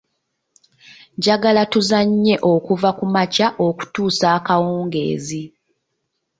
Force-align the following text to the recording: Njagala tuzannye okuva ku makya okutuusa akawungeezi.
Njagala 1.17 1.61
tuzannye 1.71 2.35
okuva 2.53 2.89
ku 2.97 3.05
makya 3.13 3.47
okutuusa 3.67 4.25
akawungeezi. 4.37 5.43